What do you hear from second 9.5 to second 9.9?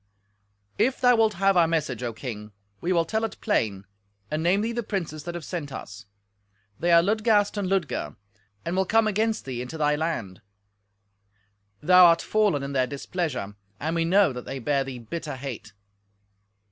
into